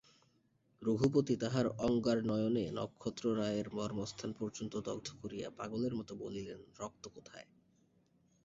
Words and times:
রঘুপতি 0.81 1.35
তাঁহার 1.35 1.67
অঙ্গারনয়নে 1.79 2.65
নক্ষত্ররায়ের 2.71 3.67
মর্মস্থান 3.73 4.31
পর্যন্ত 4.33 4.73
দগ্ধ 4.79 5.07
করিয়া 5.21 5.47
পাগলের 5.57 5.93
মতো 5.95 6.13
বলিলেন, 6.15 6.59
রক্ত 6.79 7.03
কোথায়? 7.07 7.47